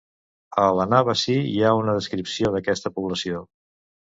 A 0.61 0.63
l'Anàbasi 0.77 1.35
hi 1.49 1.61
ha 1.67 1.75
una 1.81 1.95
descripció 1.99 2.53
d'aquesta 2.57 2.93
població. 2.99 3.45